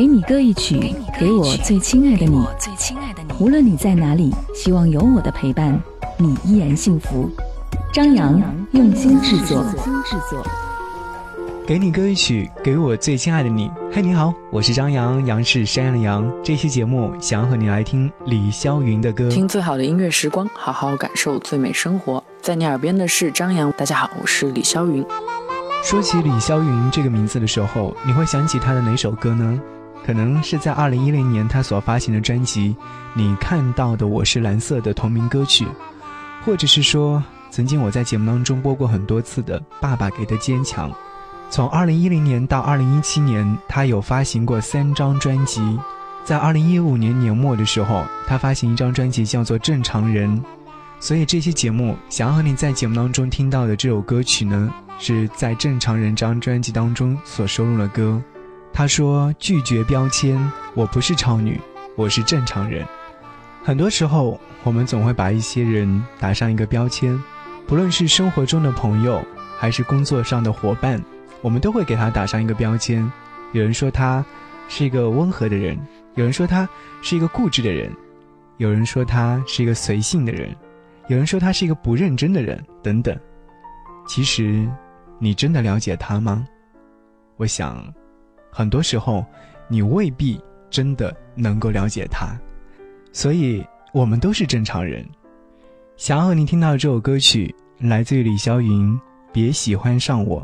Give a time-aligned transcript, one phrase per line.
[0.00, 2.42] 给你歌一曲，给我最亲爱的你。
[3.38, 5.78] 无论你在哪里，希望有我的陪伴，
[6.16, 7.28] 你依然幸福。
[7.92, 8.40] 张扬
[8.72, 9.62] 用心制作。
[11.66, 13.70] 给你歌一曲，给我最亲爱的你。
[13.92, 16.32] 嘿，你好，我是张扬，杨是山羊的羊。
[16.42, 22.24] 这期节目想要和你来听李霄云的歌，听最好的音乐时光，好好感受最美生活。
[22.40, 25.04] 在你耳边的是张扬，大家好，我是李霄云。
[25.84, 29.60] 说起李霄云这个名字的时候，你会想起他的哪首歌呢？
[30.04, 32.74] 可能是在二零一零年他所发行的专辑
[33.14, 35.66] 《你看到的我是蓝色》的同名歌曲，
[36.44, 40.90] 或者是说曾经我在节目当中播过很多次的《爸爸给的坚强》。
[41.50, 45.78] 从二零一零年到二零一七年，他有发行过三张专辑。
[46.24, 50.30] 在二零一五年年末的时候，他发行一张专辑叫做《正常人》。
[51.00, 58.22] 所以这期节目想要和你在节目当中听到的这首歌曲呢，是在《正常人》这张专辑当中所收录的歌。
[58.72, 60.38] 他说：“拒绝标签，
[60.74, 61.60] 我不是超女，
[61.96, 62.86] 我是正常人。
[63.62, 67.20] 很多时候，我们总会把一些人打上一个标签，
[67.66, 69.22] 不论是生活中的朋友，
[69.58, 71.02] 还是工作上的伙伴，
[71.42, 73.10] 我们都会给他打上一个标签。
[73.52, 74.24] 有人说他
[74.68, 75.78] 是一个温和的人，
[76.14, 76.66] 有人说他
[77.02, 77.92] 是一个固执的人，
[78.56, 80.56] 有人说他是一个随性的人，
[81.08, 83.14] 有人说他是一个不认真的人，等等。
[84.06, 84.66] 其实，
[85.18, 86.46] 你真的了解他吗？
[87.36, 87.84] 我想。”
[88.50, 89.24] 很多时候，
[89.68, 92.38] 你未必真的能够了解他，
[93.12, 95.06] 所以我们都是正常人。
[95.96, 98.92] 想要和你听到这首歌曲来自于李霄云，
[99.32, 100.42] 《别喜欢上我》，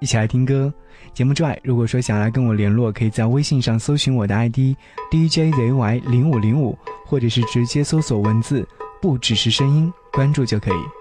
[0.00, 0.72] 一起来听歌。
[1.14, 4.76] 节目之外，如果说想来跟我联络，可以在微信上搜寻我的 ID
[5.10, 8.66] DJZY 零五零五，或者是直接搜索文字，
[9.00, 10.97] 不只是声音，关注就可以。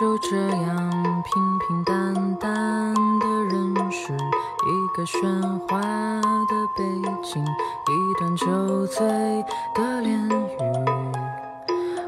[0.00, 0.90] 就这样
[1.22, 5.18] 平平淡淡的认识，一个喧
[5.68, 6.82] 哗的背
[7.22, 9.06] 景，一段酒醉
[9.74, 10.56] 的恋语，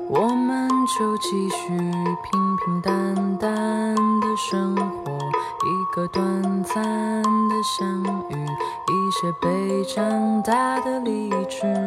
[0.09, 0.69] 我们
[0.99, 6.25] 就继续平平淡淡的生活，一个短
[6.65, 8.47] 暂的相遇，
[8.89, 11.87] 一些被长大的理智，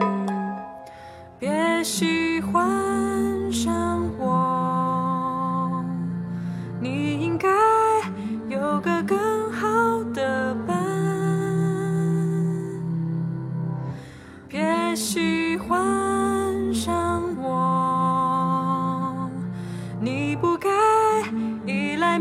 [1.39, 2.96] 别喜欢
[15.67, 19.29] 幻想我，
[19.99, 20.69] 你不该
[21.65, 22.17] 依赖。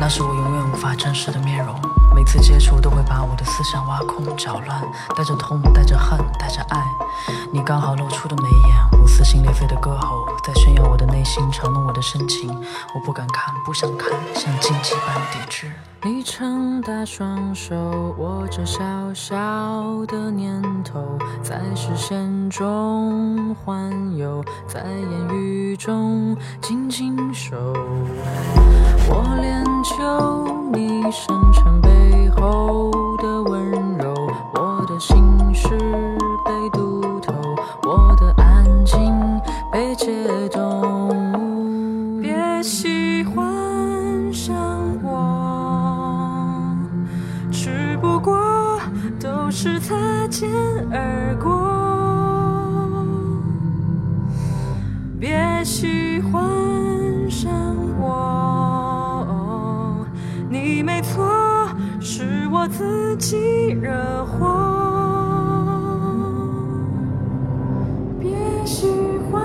[0.00, 1.74] 那是我永远无法正视的面容，
[2.14, 4.80] 每次接触都会把我的思想挖空、搅乱，
[5.16, 6.84] 带着痛、带着恨、带着爱。
[7.52, 12.48] 你刚好露出的眉眼，我撕心裂肺的歌喉，在炫耀我的内心，嘲弄我的深情。
[12.94, 15.70] 我不敢看，不想看，像荆棘般抵制。
[16.04, 17.74] 你撑大双手，
[18.18, 18.80] 握着小
[19.12, 19.36] 小
[20.06, 27.56] 的念头，在视线中环游，在言语中紧紧守。
[31.10, 34.14] 深沉背后的温柔，
[34.54, 35.16] 我的心
[35.54, 35.70] 事
[36.44, 37.32] 被读透，
[37.84, 39.00] 我的安静
[39.72, 40.06] 被解
[40.50, 42.20] 冻。
[42.20, 43.42] 别喜欢
[44.32, 44.54] 上
[45.02, 46.76] 我，
[47.50, 48.78] 只不过
[49.18, 49.96] 都是擦
[50.28, 50.50] 肩
[50.92, 51.48] 而过。
[55.18, 55.64] 别
[63.18, 64.46] 极惹火，
[68.20, 68.30] 别
[68.64, 68.86] 喜
[69.28, 69.42] 欢。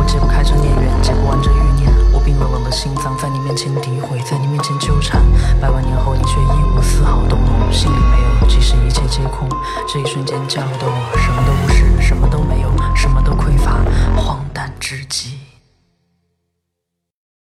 [0.00, 5.20] 我解不开这孽缘，解不完这欲念，我冰冷冷的心脏，在你面前诋毁，在你面前纠缠。
[9.90, 13.82] 这一瞬间骄傲的我什么都不是什么都没有什么都匮乏
[14.14, 15.27] 荒诞至极。